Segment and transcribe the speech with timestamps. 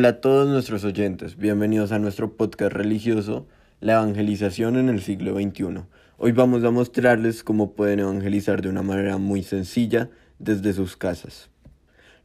[0.00, 3.46] Hola a todos nuestros oyentes, bienvenidos a nuestro podcast religioso,
[3.80, 5.82] La Evangelización en el siglo XXI.
[6.16, 10.08] Hoy vamos a mostrarles cómo pueden evangelizar de una manera muy sencilla
[10.38, 11.50] desde sus casas.